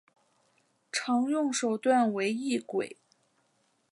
[0.91, 2.97] 常用手段为异轨。